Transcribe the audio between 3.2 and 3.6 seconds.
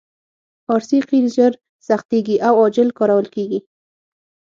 کیږي